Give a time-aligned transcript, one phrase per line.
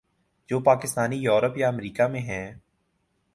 [0.47, 2.53] جو پاکستانی یورپ یا امریکا میں ہیں۔